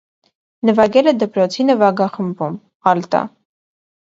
[0.69, 2.57] Նվագել է դպրոցի նվագախմբում
[2.93, 3.21] ալտա։